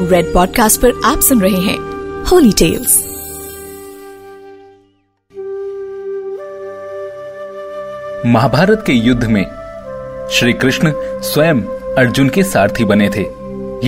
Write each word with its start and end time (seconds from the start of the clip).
Red 0.00 0.32
podcast 0.32 0.80
पर 0.80 1.00
आप 1.04 1.20
सुन 1.20 1.40
रहे 1.40 1.60
हैं 1.60 1.78
होली 2.24 2.52
टेल्स 2.52 3.04
महाभारत 8.26 8.84
के 8.86 8.92
युद्ध 8.92 9.24
में 9.24 9.44
श्री 10.32 10.52
कृष्ण 10.52 10.92
स्वयं 11.20 11.60
अर्जुन 11.94 12.28
के 12.28 12.42
सारथी 12.42 12.84
बने 12.84 13.10
थे। 13.10 13.22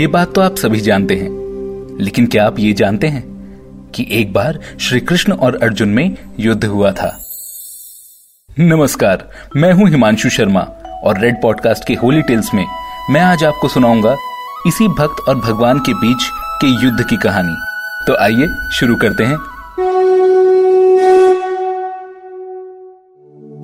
ये 0.00 0.06
बात 0.06 0.34
तो 0.34 0.40
आप 0.40 0.56
सभी 0.56 0.80
जानते 0.80 1.14
हैं। 1.14 1.28
लेकिन 2.00 2.26
क्या 2.26 2.46
आप 2.46 2.58
ये 2.58 2.72
जानते 2.72 3.06
हैं 3.06 3.24
कि 3.94 4.06
एक 4.10 4.32
बार 4.32 4.58
श्री 4.80 5.00
कृष्ण 5.00 5.32
और 5.32 5.56
अर्जुन 5.62 5.88
में 5.88 6.16
युद्ध 6.40 6.64
हुआ 6.64 6.92
था? 6.92 7.24
नमस्कार, 8.60 9.30
मैं 9.56 9.72
हूँ 9.72 9.88
हिमांशु 9.88 10.28
शर्मा 10.28 10.60
और 11.04 11.18
रेड 11.18 11.42
पॉडकास्ट 11.42 11.86
के 11.86 11.94
होली 11.94 12.22
टेल्स 12.22 12.54
में 12.54 12.66
मैं 13.10 13.20
आज 13.20 13.44
आपको 13.44 13.68
सुनाऊँगा 13.68 14.35
इसी 14.66 14.88
भक्त 14.88 15.28
और 15.28 15.34
भगवान 15.34 15.78
के 15.78 15.94
बीच 15.94 16.22
के 16.60 16.86
युद्ध 16.86 17.04
की 17.06 17.16
कहानी। 17.16 17.54
तो 18.06 18.16
आइए, 18.22 18.48
शुरू 18.72 18.96
करते 18.96 19.24
हैं। 19.24 19.36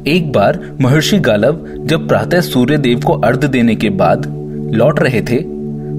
एक 0.07 0.33
बार 0.33 0.77
महर्षि 0.81 1.19
गालव 1.19 1.67
जब 1.79 2.09
प्रातः 2.09 2.41
सूर्य 2.41 2.79
देव 2.79 3.01
को 3.01 3.13
अर्ध 3.13 3.45
देने 3.45 3.75
के 3.75 3.91
बाद 3.91 4.27
लौट 4.75 5.01
रहे 5.01 5.21
थे, 5.21 5.39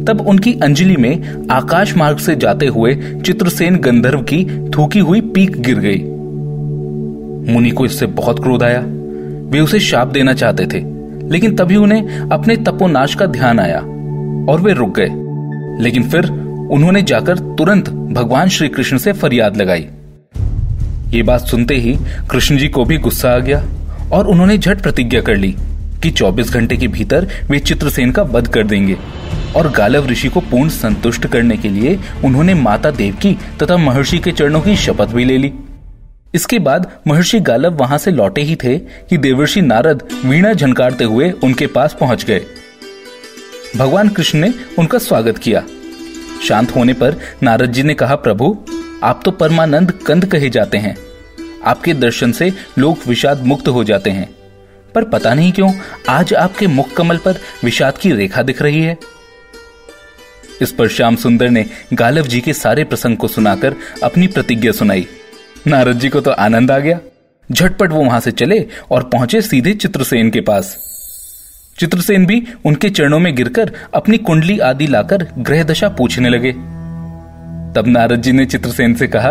तब 0.04 0.26
उनकी 0.28 0.60
अंजलि 0.64 0.96
में 0.96 1.48
आकाश 1.52 1.98
मार्ग 1.98 2.18
से 2.18 2.36
जाते 2.36 2.68
हुए 2.68 3.22
चित्रसेन 3.26 3.76
गंधर्व 3.76 4.22
की 4.22 4.70
थूकी 4.70 5.00
हुई 5.00 5.22
पीक 5.22 5.62
गिर 5.62 5.80
गई। 5.80 6.04
मुनि 7.54 7.70
को 7.70 7.86
इससे 7.86 8.06
बहुत 8.06 8.44
क्रोध 8.44 8.64
आया। 8.64 8.84
वे 9.50 9.60
उसे 9.60 9.80
शाप 9.80 10.08
देना 10.08 10.34
चाहते 10.34 10.66
थे, 10.66 10.80
लेकिन 11.30 11.56
तभी 11.56 11.76
उन्हें 11.76 12.30
अपने 12.30 12.56
तपोनाश 12.56 13.16
का 13.16 13.26
ध्यान 13.26 13.60
आया। 13.60 13.86
और 14.50 14.62
वे 14.62 14.74
रुक 14.74 14.96
गए। 15.00 15.10
लेकिन 15.84 16.10
फिर 16.10 16.26
उन्होंने 16.72 17.02
जाकर 17.02 17.38
तुरंत 17.38 17.90
भगवान 17.90 18.50
श्री 18.50 18.68
कृष्ण 18.68 18.98
से 18.98 19.14
फरियाद 19.14 19.58
लगाई। 19.58 19.88
ये 21.10 21.24
बात 21.24 21.42
सुनते 21.42 21.76
ही 21.76 21.98
कृष्ण 22.32 22.58
जी 22.58 22.68
को 22.68 22.86
भी 22.86 22.98
गुस्सा 22.98 23.30
आ 23.30 23.40
गया 23.40 23.64
और 24.14 24.28
उन्होंने 24.28 24.58
झट 24.58 24.82
प्रतिज्ञा 24.82 25.22
कर 25.22 25.36
ली 25.36 25.56
कि 26.04 26.12
24 26.12 26.54
घंटे 26.54 26.78
के 26.78 26.88
भीतर 26.88 27.28
वे 27.50 27.60
चित्रसेन 27.60 28.12
का 28.12 28.24
वध 28.24 28.48
कर 28.48 28.68
देंगे 28.68 28.98
और 29.56 29.72
गालव 29.72 30.08
ऋषि 30.08 30.30
को 30.30 30.40
पूर्ण 30.40 30.70
संतुष्ट 30.70 31.28
करने 31.28 31.58
के 31.58 31.70
लिए 31.70 32.00
उन्होंने 32.26 32.54
माता 32.54 32.92
देव 32.92 33.16
की 33.16 33.38
तथा 33.62 33.78
महर्षि 33.78 34.18
के 34.18 34.32
चरणों 34.32 34.62
की 34.62 34.76
शपथ 34.76 35.14
भी 35.14 35.26
ले 35.26 35.38
ली। 35.38 35.54
इसके 36.36 36.60
बाद 36.60 36.92
महर्षि 37.08 37.40
गालव 37.40 37.74
वहाँ 37.74 37.98
से 37.98 38.12
लौटे 38.12 38.42
ही 38.42 38.56
थे 38.56 38.78
कि 38.80 39.18
देवर्षि 39.18 39.62
नारद 39.62 40.04
वीणा 40.26 40.54
झनकारते 40.54 41.04
हुए 41.04 41.32
उनके 41.32 41.68
पास 41.68 41.98
पहुँच 42.00 42.26
गए। 42.26 42.42
भगवान 43.78 44.10
कृष्ण 44.10 44.40
ने 44.40 44.54
उनका 44.80 44.98
स्वागत 44.98 45.38
किया। 45.38 45.64
शांत 46.48 46.76
होने 46.76 46.94
पर 46.94 47.16
नारद 47.44 47.72
जी 47.72 47.84
ने 47.84 47.94
कहा, 47.94 48.16
प्रभु, 48.16 48.66
आप 49.04 49.22
तो 49.26 49.32
परमानंद 49.32 49.92
कंद 49.92 50.26
कहे 50.26 50.50
जाते 50.50 50.78
हैं। 50.78 50.98
आपके 51.66 51.94
दर्शन 51.94 52.32
से 52.32 52.54
लोग 52.78 52.98
विषाद 53.08 53.46
मुक्त 53.46 53.68
हो 53.68 53.84
जाते 53.84 54.10
हैं। 54.10 54.36
पर 54.96 55.04
पता 55.04 55.34
नहीं 55.34 55.52
क्यों, 55.52 55.74
आज 56.10 56.34
आपके 56.34 56.68
मुख 56.68 56.94
कमल 56.94 57.18
पर 57.18 57.36
विषाद 57.64 57.98
की 57.98 58.12
रेखा 58.12 58.42
दिख 58.42 58.62
रही 58.62 58.82
है। 58.82 58.98
इस 60.62 60.72
पर 60.72 60.88
श्याम 60.88 61.16
सुंदर 61.16 61.50
ने 61.50 61.66
गालव 61.94 62.28
जी 62.28 62.42
के 62.42 62.54
सारे 62.54 62.84
प्रसंग 62.84 63.18
को 63.18 63.28
सुनाकर 63.28 63.76
अपनी 64.04 64.28
प्रतिज्ञा 64.28 64.72
सुनाई। 64.72 65.08
नारद 65.68 66.00
जी 66.00 66.10
को 66.10 66.22
तो 66.22 66.32
आनंद 66.32 66.72
आ 66.72 66.80
गया। 66.80 67.00
झटपट 67.52 67.92
वो 67.92 68.04
वहाँ 68.04 68.20
से 68.20 68.32
चले 68.32 68.68
और 68.92 69.04
पहुँचे 69.04 69.42
सीधे 69.42 69.74
चित्रसेन 69.74 70.30
के 70.30 70.42
पास। 70.42 70.93
चित्रसेन 71.80 72.26
भी 72.26 72.48
उनके 72.66 72.90
चरणों 72.90 73.20
में 73.20 73.36
गिरकर 73.36 73.72
अपनी 73.94 74.18
कुंडली 74.18 74.60
आदि 74.60 74.88
लाकर 74.88 75.28
ग्रह 75.38 75.64
दशा 75.64 75.90
पूछने 75.90 76.30
लगे। 76.30 76.52
तब 77.76 77.84
नारद 77.88 78.22
जी 78.22 78.32
ने 78.32 78.46
चित्रसेन 78.46 78.94
से 78.94 79.08
कहा, 79.08 79.30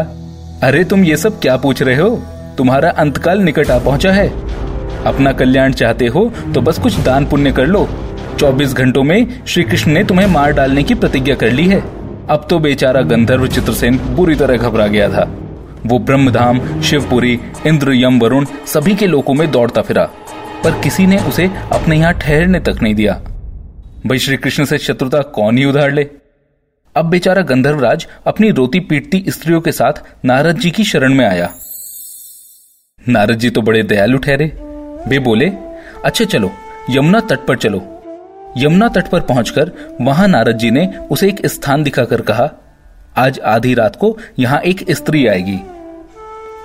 अरे, 0.63 0.85
तुम 0.85 1.05
ये 1.05 1.17
सब 1.17 1.41
क्या 1.41 1.57
पूछ 1.57 1.83
रहे 1.83 1.97
हो? 1.97 2.23
तुम्हारा 2.59 2.91
अंतकाल 2.91 3.41
निकट 3.41 3.71
आ 3.71 3.79
पहुँचा 3.79 4.13
है। 4.13 4.29
अपना 5.05 5.33
कल्याण 5.33 5.73
चाहते 5.73 6.07
हो 6.07 6.33
तो 6.55 6.61
बस 6.61 6.79
कुछ 6.79 7.01
दान 7.01 7.27
पुण्य 7.27 7.53
कर 7.53 7.67
लो। 7.67 7.89
24 8.39 8.75
घंटों 8.75 9.03
में 9.03 9.43
श्री 9.47 9.63
कृष्ण 9.63 9.93
ने 9.93 10.05
तुम्हें 10.05 10.27
मार 10.27 10.53
डालने 10.53 10.83
की 10.83 10.95
प्रतिज्ञा 10.95 11.35
कर 11.35 11.51
ली 11.51 11.67
है। 11.67 11.81
अब 12.31 12.47
तो 12.51 12.59
बेचारा 12.59 13.01
गंधर्व 13.01 13.47
चित्रसेन 13.47 13.99
बुरी 13.99 14.35
तरह 14.35 14.57
घबरा 14.57 14.87
गया 14.87 15.09
था। 15.09 15.37
वो 15.87 15.99
ब्रह्मधाम, 15.99 16.83
शिवपुरी 16.83 17.41
इंद्र 17.67 17.93
यम 17.93 18.19
वरुण 18.19 18.47
सभी 18.67 18.95
के 18.95 19.07
लोकों 19.07 19.35
में 19.35 19.51
दौड़ता 19.51 19.83
फिरा। 19.83 20.11
पर 20.65 20.81
किसी 20.81 21.07
ने 21.07 21.19
उसे 21.19 21.51
अपने 21.73 21.97
यहाँ 21.97 22.13
ठहरने 22.15 22.61
तक 22.61 22.83
नहीं 22.83 22.95
दिया। 22.95 23.13
भाई 24.07 24.19
श्री 24.19 24.37
कृष्ण 24.37 24.65
से 24.65 24.79
शत्रुता 24.79 25.21
कौन 25.23 25.59
ही 25.59 25.65
उधार 25.65 25.93
ले? 25.93 26.07
अब 26.97 27.05
बेचारा 27.05 27.43
गंधर्वराज 27.43 28.07
अपनी 28.27 28.51
रोती 28.51 28.81
पीटती 28.81 29.25
स्त्रियों 29.29 29.61
के 29.61 29.73
साथ 29.73 30.03
नारद 30.25 30.59
जी 30.59 30.71
की 30.71 30.85
शरण 30.85 31.15
में 31.15 31.25
आया। 31.27 31.49
नारद 33.09 33.39
जी 33.39 33.51
तो 33.51 33.63
बड़े 33.63 33.83
दयालु 33.83 34.19
ठहरे। 34.19 34.47
वे 35.07 35.19
बोले 35.19 35.47
अच्छा 36.05 36.25
चलो, 36.25 36.51
यमुना 36.91 37.21
तट 37.21 37.47
पर 37.47 37.57
चलो। 37.57 37.83
यमुना 38.57 38.89
तट 38.89 39.09
पर 39.09 39.21
पहुंचकर 39.21 39.73
वहाँ 40.01 40.29
नारद 40.29 40.59
जी 40.59 40.71
ने 40.71 40.87
उसे 41.11 41.29
एक 41.29 41.47
स्थान 41.47 41.83
दिखाकर 41.83 42.21
कहा, 42.21 42.51
आज 43.17 43.41
आधी 43.41 43.75
रात 43.75 43.97
को 43.97 44.17
यहाँ 44.39 44.61
एक 44.61 44.85
स्त्री 44.91 45.27
आएगी। 45.27 45.59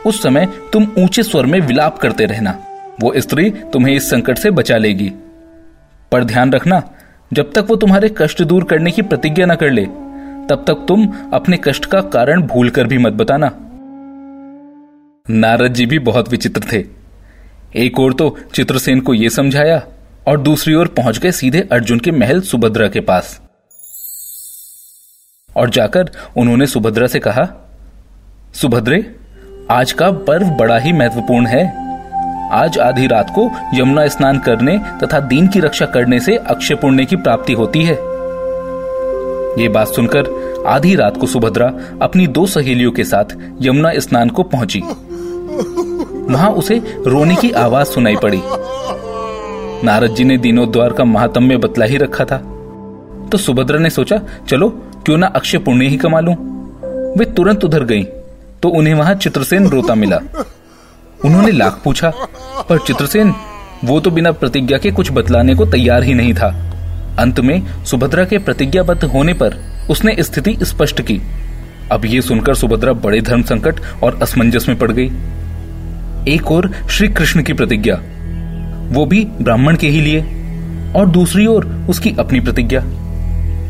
उस 0.06 0.22
समय 0.24 0.48
तुम 0.74 0.88
ऊँचे 0.98 1.24
स्वर 1.24 1.46
में 1.46 1.60
विलाप 1.60 1.98
करते 1.98 2.26
रहना। 2.26 2.52
वो 3.02 3.14
स्त्री 3.18 3.50
तुम्हें 3.50 3.96
इस 3.96 4.10
संकट 4.10 4.38
से 4.38 4.52
बचा 4.52 4.78
लेगी। 4.78 5.14
पर 6.12 6.24
ध्यान 6.24 6.52
रखना, 6.52 6.92
जब 7.34 7.54
तक 7.54 7.66
वो 7.68 7.76
तुम्हारे 7.76 8.16
कष्ट 8.18 8.44
दूर 8.44 8.64
करने 8.64 8.92
की 8.92 9.02
प्रतिज्ञा 9.02 9.46
न 9.46 9.56
कर 9.56 9.72
ले, 9.72 9.86
तब 10.50 10.64
तक 10.68 10.86
तुम 10.88 11.14
अपने 11.34 11.60
कष्ट 11.64 11.86
का 11.86 12.02
कारण 12.02 12.42
भूल 12.42 12.70
कर 12.70 12.84
भी 12.84 12.98
मत 12.98 13.14
बताना। 13.14 13.52
नारद 15.30 15.74
जी 15.74 15.86
भी 15.86 16.00
बहुत 16.00 16.30
विचित्र 16.30 16.62
थे। 16.74 16.86
एक 17.76 18.00
ओर 18.00 18.14
तो 18.14 18.38
चित्रसेन 18.54 19.00
को 19.00 19.14
यह 19.14 19.30
समझाया 19.30 19.84
और 20.28 20.40
दूसरी 20.40 20.74
ओर 20.74 20.88
पहुँच 20.88 21.18
गए 21.18 21.32
सीधे 21.32 21.70
अर्जुन 21.72 22.00
के 22.00 22.12
महल 22.12 22.42
सुभद्रा 22.42 22.88
के 22.88 23.00
पास। 23.00 23.42
और 25.58 25.70
जाकर 25.70 26.12
उन्होंने 26.38 26.68
सुभद्रा 26.68 27.08
से 27.08 27.20
कहा, 27.20 27.78
सुभद्रे, 28.54 29.16
आज 29.72 29.92
का 29.92 30.12
पर्व 30.12 30.48
बड़ा 30.48 30.78
ही 30.78 30.94
महत्वपूर्ण 30.94 31.48
है। 31.48 31.87
आज 32.52 32.78
आधी 32.80 33.08
रात 33.08 33.32
को 33.36 33.50
यमुना 33.74 34.08
स्नान 34.08 34.40
करने 34.40 34.78
तथा 35.04 35.20
दीन 35.20 35.48
की 35.48 35.60
रक्षा 35.60 35.86
करने 35.86 36.20
से 36.20 36.36
अक्षय 36.36 36.76
पुण्य 36.76 37.06
की 37.06 37.16
प्राप्ति 37.16 37.54
होती 37.54 37.84
है। 37.84 37.94
ये 39.62 39.68
बात 39.70 39.88
सुनकर 39.88 40.64
आधी 40.68 40.96
रात 40.96 41.18
को 41.18 41.28
सुभद्रा 41.28 41.72
अपनी 42.02 42.28
दो 42.28 42.46
सहेलियों 42.46 42.92
के 42.92 43.04
साथ 43.04 43.36
यमुना 43.62 43.92
स्नान 43.96 44.30
को 44.30 44.44
पहुँची। 44.44 44.80
वहाँ 46.34 46.50
उसे 46.52 46.82
रोने 47.08 47.36
की 47.36 47.52
आवाज़ 47.52 47.88
सुनाई 47.88 48.16
पड़ी। 48.16 48.42
नारद 49.84 50.16
जी 50.16 50.24
ने 50.24 50.38
दीनोद्वार 50.38 50.94
का 50.94 51.04
महात्म्य 51.04 51.58
बतला 51.58 51.86
ही 51.86 51.98
रखा 51.98 52.26
था। 52.26 52.38
तो 53.32 53.38
सुभद्रा 53.38 53.80
ने 53.80 53.90
सोचा, 53.90 54.20
चलो, 54.48 54.70
क्यों 55.06 55.18
ना 55.18 55.28
अक्षय 55.28 55.58
पुण्य 55.58 55.86
ही 55.86 55.98
कमा 55.98 56.20
लू? 56.20 56.32
वे 57.18 57.26
तुरंत 57.26 57.64
उधर 57.66 57.84
गई 57.84 58.04
तो 58.64 58.70
उन्हें 58.70 58.94
वहाँ 58.94 59.16
चित्रसेन 59.16 59.68
रोता 59.68 59.96
मिला। 59.96 60.20
उन्होंने 61.26 61.52
लाख 61.52 61.82
पूछा, 61.84 62.10
पर 62.70 62.78
चित्रसेन, 62.78 63.34
वो 63.86 64.00
तो 64.00 64.12
बिना 64.12 64.32
प्रतिज्ञा 64.32 64.78
के 64.78 64.92
कुछ 64.92 65.12
बतलाने 65.12 65.56
को 65.56 65.66
तैयार 65.66 66.04
ही 66.04 66.14
नहीं 66.14 66.34
था। 66.34 66.48
अंत 67.20 67.40
में 67.40 67.84
सुभद्रा 67.84 68.26
के 68.26 68.38
प्रतिज्ञाबद्ध 68.38 69.04
होने 69.04 69.34
पर 69.34 69.56
उसने 69.90 70.16
स्थिति 70.20 70.58
स्पष्ट 70.64 71.02
की। 71.02 71.22
अब 71.92 72.06
ये 72.06 72.22
सुनकर 72.22 72.56
सुभद्रा 72.56 72.94
बड़े 72.94 73.22
धर्म 73.22 73.42
संकट 73.42 73.80
और 74.04 74.20
असमंजस 74.22 74.70
में 74.70 74.78
पड़ 74.80 74.92
गई। 74.92 75.12
एक 76.34 76.52
और 76.52 76.72
श्री 76.90 77.08
कृष्ण 77.08 77.42
की 77.42 77.54
प्रतिज्ञा, 77.54 77.96
वो 78.94 79.06
भी 79.06 79.28
ब्राह्मण 79.42 79.76
के 79.76 79.88
ही 79.88 80.02
लिए, 80.02 80.22
और 80.96 81.08
दूसरी 81.08 81.46
ओर 81.46 81.66
उसकी 81.90 82.16
अपनी 82.20 82.40
प्रतिज्ञा। 82.40 82.82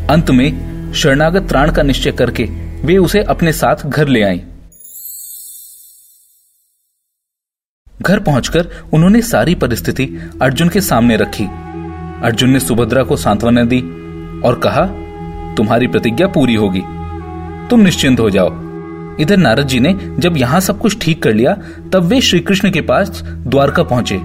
अंत 0.10 0.32
में 0.32 0.94
शरणागत 0.94 1.48
त्राण 1.50 1.72
का 1.72 1.84
निश्चय 1.84 2.12
करके 2.12 2.44
वे 2.84 2.98
उसे 2.98 3.22
अपने 3.24 3.52
साथ 3.52 3.86
घर 3.86 4.08
ले 4.08 4.24
आई। 4.24 4.42
घर 8.08 8.20
पहुंचकर 8.20 8.68
उन्होंने 8.94 9.22
सारी 9.22 9.56
परिस्थिति 9.56 10.10
अर्जुन 10.42 10.70
के 10.70 10.82
सामने 10.82 11.16
रखी। 11.16 11.44
अर्जुन 12.24 12.50
ने 12.50 12.60
सुभद्रा 12.60 13.04
को 13.04 13.16
सांत्वना 13.16 13.64
दी 13.64 13.80
और 14.42 14.60
कहा, 14.64 14.86
तुम्हारी 15.56 15.88
प्रतिज्ञा 15.88 16.28
पूरी 16.28 16.56
होगी। 16.56 16.82
तुम 17.70 17.80
निश्चिंत 17.80 18.20
हो 18.20 18.30
जाओ। 18.30 18.50
इधर 19.20 19.38
नारद 19.38 19.68
जी 19.68 19.80
ने 19.80 20.00
जब 20.20 20.38
यहाँ 20.38 20.60
सब 20.60 20.80
कुछ 20.80 20.98
ठीक 21.02 21.24
कर 21.24 21.34
लिया, 21.34 21.58
तब 21.94 22.04
वे 22.04 22.22
श्री 22.22 22.40
कृष्ण 22.40 22.72
के 22.72 22.82
पास 22.82 23.24
द्वारका 23.26 23.84
पहुँचे। 23.84 24.18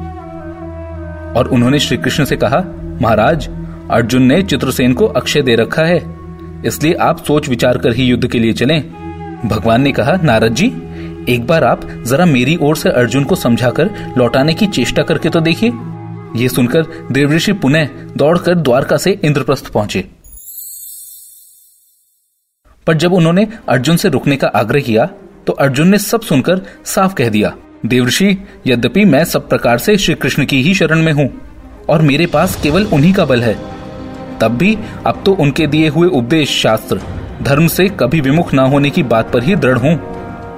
और 1.39 1.49
उन्होंने 1.53 1.79
श्री 1.79 1.97
कृष्ण 1.97 2.25
से 2.25 2.37
कहा, 2.37 2.65
महाराज, 3.03 3.49
अर्जुन 3.91 4.23
ने 4.23 4.43
चित्रसेन 4.43 4.93
को 4.93 5.07
अक्षय 5.07 5.43
दे 5.43 5.55
रखा 5.55 5.83
है। 5.83 6.17
इसलिए 6.67 6.93
आप 6.93 7.25
सोच 7.25 7.49
विचार 7.49 7.79
कर 7.79 7.93
ही 7.93 8.05
युद्ध 8.05 8.27
के 8.27 8.39
लिए 8.39 8.53
चलें। 8.53 8.85
भगवान 9.45 9.83
ने 9.83 9.93
कहा, 9.93 10.19
नारद 10.25 10.55
जी 10.55 10.73
एक 11.29 11.47
बार 11.47 11.65
आप 11.65 11.81
जरा 12.07 12.25
मेरी 12.27 12.57
ओर 12.59 12.77
से 12.77 12.91
अर्जुन 12.91 13.25
को 13.25 13.35
समझाकर 13.35 13.91
लौटाने 14.19 14.55
की 14.55 14.67
चेष्टा 14.69 15.03
करके 15.03 15.29
तो 15.29 15.41
देखिए। 15.41 15.71
ये 16.37 16.49
सुनकर 16.49 16.87
देवऋषि 17.13 17.53
पुनः 17.55 17.89
दौड़कर 18.17 18.55
द्वारका 18.55 18.97
से 18.97 19.19
इंद्रप्रस्थ 19.25 19.69
पहुँचे। 19.69 20.05
पर 22.87 22.95
जब 22.95 23.13
उन्होंने 23.13 23.47
अर्जुन 23.69 23.97
से 23.97 24.09
रुकने 24.09 24.37
का 24.37 24.49
आग्रह 24.55 24.81
किया 24.81 25.07
तो 25.47 25.53
अर्जुन 25.55 25.89
ने 25.89 25.99
सब 25.99 26.21
सुनकर 26.23 26.61
साफ़ 26.87 27.15
कह 27.15 27.29
दिया, 27.29 27.53
देवऋषि, 27.87 28.37
यद्यपि 28.67 29.05
मैं 29.05 29.25
सब 29.25 29.49
प्रकार 29.49 29.79
से 29.79 29.97
श्री 29.99 30.15
कृष्ण 30.15 30.45
की 30.45 30.63
ही 30.63 30.75
शरण 30.75 31.03
में 31.03 31.13
हूँ, 31.13 31.29
और 31.89 32.03
मेरे 32.03 32.27
पास 32.27 32.61
केवल 32.63 32.85
उन्हीं 32.87 33.13
का 33.15 33.25
बल 33.25 33.43
है, 33.43 33.55
तब 34.41 34.57
भी 34.59 34.77
अब 35.07 35.23
तो 35.27 35.33
उनके 35.35 35.67
दिए 35.67 35.89
हुए 35.89 36.09
उपदेश 36.09 36.51
शास्त्र, 36.53 37.01
धर्म 37.43 37.67
से 37.69 37.89
कभी 38.01 38.21
विमुख 38.21 38.53
ना 38.55 38.63
होने 38.65 38.91
की 38.91 39.03
बात 39.05 39.33
पर 39.33 39.43
ही 39.43 39.57
दृढ़ 39.57 39.79
हूँ। 39.79 40.12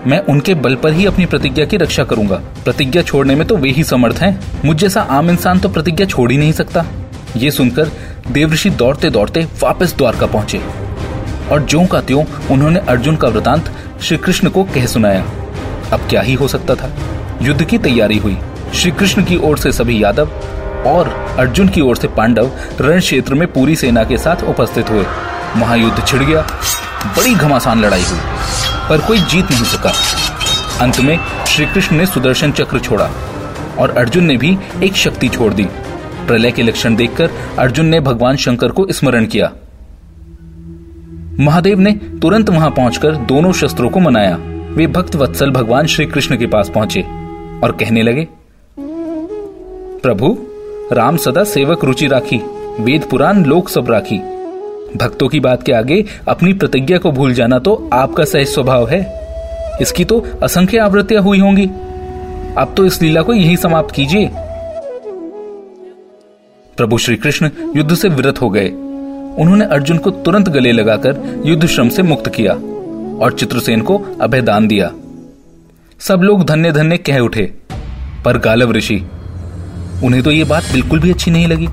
मैं 0.06 0.18
उनके 0.18 0.54
बल 0.54 0.74
पर 0.74 0.92
ही 0.92 1.06
अपनी 1.06 1.26
प्रतिज्ञा 1.26 1.64
की 1.64 1.76
रक्षा 1.76 2.04
करूँगा। 2.04 2.36
प्रतिज्ञा 2.64 3.02
छोड़ने 3.02 3.34
में 3.34 3.46
तो 3.48 3.56
वे 3.56 3.70
ही 3.70 3.84
समर्थ 3.84 4.16
हैं। 4.16 4.40
मुझ 4.64 4.76
जैसा 4.76 5.00
आम 5.00 5.30
इंसान 5.30 5.58
तो 5.58 5.68
प्रतिज्ञा 5.68 6.06
छोड़ 6.06 6.30
ही 6.32 6.38
नहीं 6.38 6.52
सकता। 6.52 6.84
ये 7.36 7.50
सुनकर 7.50 7.90
देवऋषि 8.30 8.70
दौड़ते 8.70 9.10
दौड़ते 9.10 9.46
वापस 9.62 9.96
द्वारका 9.96 10.26
पहुँचे। 10.26 10.60
और 11.52 11.66
ज्यो 11.66 11.86
का 11.86 12.00
त्यों 12.00 12.24
उन्होंने 12.50 12.80
अर्जुन 12.80 13.16
का 13.16 13.28
वृतांत 13.28 13.72
श्री 14.02 14.16
कृष्ण 14.16 14.48
को 14.48 14.64
कह 14.64 14.86
सुनाया। 14.86 15.24
अब 15.92 16.00
क्या 16.08 16.20
ही 16.20 16.34
हो 16.34 16.48
सकता 16.48 16.74
था? 16.74 16.90
युद्ध 17.42 17.64
की 17.64 17.78
तैयारी 17.78 18.18
हुई। 18.18 18.38
श्री 18.74 18.90
कृष्ण 18.90 19.24
की 19.24 19.36
ओर 19.36 19.58
से 19.58 19.72
सभी 19.72 20.02
यादव 20.04 20.30
और 20.86 21.08
अर्जुन 21.38 21.68
की 21.68 21.80
ओर 21.80 21.96
से 21.96 22.08
पांडव 22.08 22.50
रण 22.80 23.00
क्षेत्र 23.00 23.34
में 23.34 23.52
पूरी 23.52 23.76
सेना 23.76 24.04
के 24.04 24.18
साथ 24.18 24.44
उपस्थित 24.44 24.90
हुए। 24.90 25.04
महायुद्ध 25.56 26.06
छिड़ 26.06 26.22
गया। 26.22 26.46
बड़ी 27.08 27.34
घमासान 27.34 27.80
लड़ाई 27.80 28.02
हुई, 28.02 28.18
पर 28.88 29.06
कोई 29.06 29.18
जीत 29.20 29.50
नहीं 29.50 29.64
सका। 29.64 29.92
अंत 30.80 31.00
में 31.00 31.18
श्री 31.46 31.66
कृष्ण 31.66 31.96
ने 31.96 32.06
सुदर्शन 32.06 32.52
चक्र 32.52 32.78
छोड़ा 32.78 33.10
और 33.78 33.90
अर्जुन 33.90 34.24
ने 34.24 34.36
भी 34.36 34.56
एक 34.82 34.96
शक्ति 34.96 35.28
छोड़ 35.28 35.52
दी। 35.54 35.64
प्रलय 36.26 36.50
के 36.50 36.62
लक्षण 36.62 36.96
देखकर 36.96 37.30
अर्जुन 37.58 37.86
ने 37.86 38.00
भगवान 38.00 38.36
शंकर 38.36 38.68
को 38.68 38.86
स्मरण 38.90 39.26
किया। 39.26 39.52
महादेव 41.40 41.78
ने 41.78 41.92
तुरंत 42.22 42.50
वहाँ 42.50 42.70
पहुंचकर 42.70 43.16
दोनों 43.26 43.52
शस्त्रों 43.52 43.90
को 43.90 44.00
मनाया। 44.00 44.36
वे 44.70 44.86
भक्त 44.86 45.16
वत्सल 45.16 45.50
भगवान 45.50 45.86
श्री 45.86 46.06
कृष्ण 46.06 46.36
के 46.36 46.46
पास 46.46 46.68
पहुँचे 46.68 47.02
और 47.64 47.76
कहने 47.80 48.02
लगे, 48.02 48.26
प्रभु, 50.02 50.36
राम 50.92 51.16
सदा 51.16 51.44
सेवक 51.44 51.84
रुचि 51.84 52.06
राखी, 52.06 52.36
वेद 52.80 53.04
पुराण 53.04 53.44
लोक 53.44 53.68
सब 53.68 53.90
राखी। 53.90 54.20
भक्तों 54.96 55.28
की 55.28 55.40
बात 55.40 55.62
के 55.62 55.72
आगे 55.72 56.04
अपनी 56.28 56.52
प्रतिज्ञा 56.52 56.98
को 56.98 57.10
भूल 57.12 57.32
जाना 57.34 57.58
तो 57.58 57.74
आपका 57.92 58.24
सहज 58.24 58.46
स्वभाव 58.46 58.88
है। 58.88 59.00
इसकी 59.80 60.04
तो 60.04 60.20
असंख्य 60.42 60.78
आवृत्तियाँ 60.78 61.22
हुई 61.22 61.38
होंगी। 61.38 61.66
अब 62.58 62.74
तो 62.76 62.84
इस 62.86 63.00
लीला 63.02 63.22
को 63.22 63.34
यही 63.34 63.56
समाप्त 63.56 63.94
कीजिए। 63.94 64.30
प्रभु 66.76 66.98
श्री 66.98 67.16
कृष्ण 67.16 67.50
युद्ध 67.76 67.94
से 67.94 68.08
विरत 68.08 68.40
हो 68.40 68.50
गए। 68.50 68.68
उन्होंने 69.38 69.64
अर्जुन 69.64 69.98
को 69.98 70.10
तुरंत 70.10 70.48
गले 70.48 70.72
लगाकर 70.72 71.42
युद्ध 71.46 71.66
श्रम 71.66 71.88
से 71.88 72.02
मुक्त 72.02 72.28
किया 72.28 72.52
और 73.24 73.36
चित्रसेन 73.38 73.80
को 73.80 73.98
अभयदान 74.20 74.68
दिया। 74.68 74.90
सब 76.00 76.20
लोग 76.20 76.44
धन्य 76.44 76.72
धन्य 76.72 76.96
कह 76.98 77.18
उठे, 77.18 77.42
पर 78.24 78.38
गालव 78.38 78.72
ऋषि, 78.72 78.96
उन्हें 80.04 80.22
तो 80.22 80.30
ये 80.30 80.44
बात 80.44 80.64
बिल्कुल 80.72 81.00
भी 81.00 81.10
अच्छी 81.10 81.30
नहीं 81.30 81.46
लगी। 81.46 81.66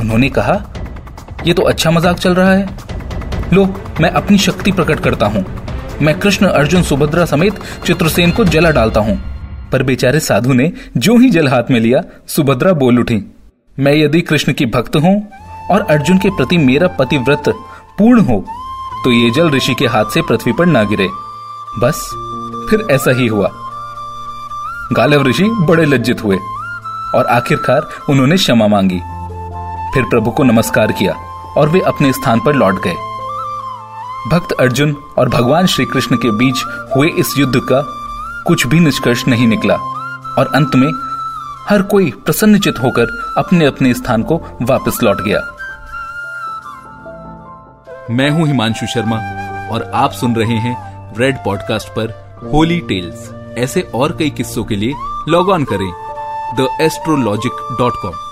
उन्होंने 0.00 0.28
कहा 0.28 0.54
यह 1.46 1.54
तो 1.54 1.62
अच्छा 1.62 1.90
मज़ाक 1.90 2.18
चल 2.18 2.34
रहा 2.34 2.52
है। 2.52 2.68
लो, 3.52 3.64
मैं 4.00 4.10
अपनी 4.10 4.38
शक्ति 4.38 4.72
प्रकट 4.72 5.00
करता 5.00 5.26
हूँ। 5.26 5.44
मैं 6.02 6.18
कृष्ण, 6.20 6.46
अर्जुन, 6.46 6.82
सुभद्रा 6.82 7.24
समेत 7.24 7.60
चित्रसेन 7.86 8.30
को 8.30 8.44
जला 8.44 8.70
डालता 8.70 9.00
हूँ। 9.00 9.20
पर 9.72 9.82
बेचारे 9.82 10.20
साधु 10.20 10.52
ने 10.52 10.72
जो 10.96 11.16
ही 11.18 11.30
जल 11.30 11.48
हाथ 11.48 11.70
में 11.70 11.78
लिया, 11.80 12.02
सुभद्रा 12.26 12.72
बोल 12.74 12.98
उठी, 12.98 13.22
मैं 13.78 13.94
यदि 13.94 14.20
कृष्ण 14.20 14.52
की 14.52 14.66
भक्त 14.66 14.96
हूँ 14.96 15.14
और 15.70 15.80
अर्जुन 15.80 16.18
के 16.18 16.30
प्रति 16.30 16.58
मेरा 16.58 16.88
पतिव्रत 16.98 17.48
पूर्ण 17.98 18.20
हो 18.20 18.44
तो 19.04 19.10
ये 19.12 19.30
जल 19.30 19.50
ऋषि 19.50 19.74
के 19.74 19.86
हाथ 19.86 20.04
से 20.04 20.22
पृथ्वी 20.22 20.52
पर 20.52 20.66
ना 20.66 20.82
गिरे। 20.84 21.08
बस, 21.78 22.02
फिर 22.70 22.86
ऐसा 22.90 23.10
ही 23.10 23.26
हुआ। 23.26 23.50
गालव 24.92 25.26
ऋषि 25.26 25.44
बड़े 25.60 25.84
लज्जित 25.84 26.22
हुए 26.24 26.36
और 27.14 27.26
आखिरकार 27.26 27.88
उन्होंने 28.10 28.36
क्षमा 28.36 28.66
मांगी। 28.66 29.00
फिर 29.94 30.04
प्रभु 30.04 30.30
को 30.30 30.44
नमस्कार 30.44 30.92
किया। 30.92 31.14
और 31.56 31.68
वे 31.68 31.80
अपने 31.80 32.12
स्थान 32.12 32.40
पर 32.40 32.54
लौट 32.54 32.82
गए। 32.82 32.94
भक्त 34.30 34.52
अर्जुन 34.52 34.96
और 35.18 35.28
भगवान 35.28 35.66
श्री 35.66 35.84
कृष्ण 35.84 36.16
के 36.16 36.30
बीच 36.30 36.64
हुए 36.96 37.08
इस 37.08 37.34
युद्ध 37.38 37.56
का 37.56 37.82
कुछ 38.46 38.66
भी 38.66 38.80
निष्कर्ष 38.80 39.26
नहीं 39.28 39.46
निकला 39.46 39.74
और 40.38 40.50
अंत 40.54 40.74
में 40.74 40.92
हर 41.68 41.82
कोई 41.82 42.10
प्रसन्नचित 42.10 42.74
होकर 42.78 43.34
अपने 43.38 43.66
अपने 43.66 43.94
स्थान 43.94 44.22
को 44.22 44.36
वापस 44.62 45.02
लौट 45.02 45.20
गया। 45.20 45.40
मैं 48.10 48.30
हूँ 48.30 48.46
हिमांशु 48.46 48.86
शर्मा 48.86 49.16
और 49.74 49.90
आप 49.94 50.12
सुन 50.12 50.36
रहे 50.36 50.56
हैं 50.56 50.76
रेड 51.18 51.36
पॉडकास्ट 51.44 51.88
पर 51.88 52.10
होली 52.52 52.80
टेल्स 52.80 53.30
ऐसे 53.58 53.80
और 53.94 54.16
कई 54.16 54.30
किस्सों 54.30 54.64
के 54.64 54.76
लिए 54.76 54.94
लॉग 55.28 55.48
ऑन 55.48 55.64
करें 55.64 55.92
the 56.54 56.68
astrologic 56.80 57.52
dot 57.78 57.92
com 57.96 58.31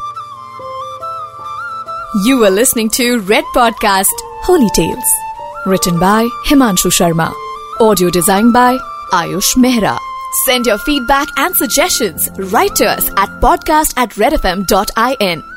You 2.12 2.45
are 2.45 2.51
listening 2.51 2.91
to 2.91 3.21
Red 3.21 3.45
Podcast 3.55 4.07
Holy 4.43 4.69
Tales, 4.71 5.05
written 5.65 5.97
by 6.01 6.29
Himanshu 6.45 6.91
Sharma, 6.91 7.33
audio 7.79 8.11
designed 8.11 8.53
by 8.53 8.77
Ayush 9.12 9.55
Mehra. 9.55 9.97
Send 10.45 10.67
your 10.67 10.79
feedback 10.79 11.29
and 11.37 11.55
suggestions 11.55 12.29
right 12.53 12.75
to 12.75 12.87
us 12.87 13.09
at 13.11 13.29
podcast 13.41 13.95
at 13.97 14.11
redfm.in. 14.11 15.50